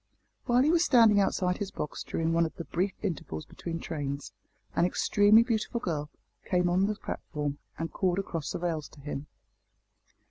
While 0.45 0.63
he 0.63 0.71
was 0.71 0.83
standing 0.83 1.19
outside 1.19 1.57
his 1.59 1.69
box 1.69 2.01
during 2.03 2.33
one 2.33 2.47
of 2.47 2.55
the 2.55 2.63
brief 2.63 2.93
intervals 3.03 3.45
between 3.45 3.79
trains, 3.79 4.33
an 4.75 4.83
extremely 4.83 5.43
beautiful 5.43 5.79
girl 5.79 6.09
came 6.43 6.69
on 6.71 6.87
the 6.87 6.95
platform 6.95 7.59
and 7.77 7.93
called 7.93 8.17
across 8.17 8.49
the 8.51 8.57
rails 8.57 8.87
to 8.89 8.99
him. 8.99 9.27